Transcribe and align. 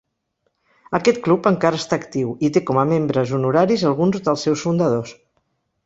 Aquest 0.99 1.19
club 1.27 1.49
encara 1.51 1.79
està 1.83 2.01
actiu, 2.01 2.33
i 2.49 2.53
té 2.57 2.65
com 2.73 2.81
a 2.85 2.89
membres 2.95 3.37
honoraris 3.41 3.87
alguns 3.93 4.23
dels 4.31 4.49
seus 4.49 4.69
fundadors. 4.69 5.19